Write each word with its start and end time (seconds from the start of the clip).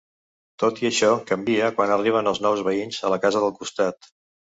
Tot 0.61 0.79
i 0.85 0.87
això 0.87 1.09
canvia 1.31 1.67
quan 1.79 1.93
arriben 1.97 2.29
uns 2.31 2.41
nous 2.45 2.63
veïns 2.69 2.97
a 3.11 3.13
la 3.15 3.21
casa 3.27 3.45
del 3.45 3.55
costat. 3.61 4.11